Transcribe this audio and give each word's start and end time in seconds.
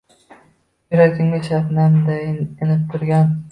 Yuragimga 0.93 1.43
shabnamdayin 1.49 2.43
inib 2.63 2.91
turgan 2.95 3.33